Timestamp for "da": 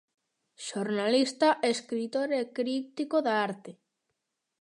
3.25-3.33